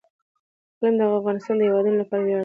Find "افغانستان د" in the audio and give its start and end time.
1.19-1.61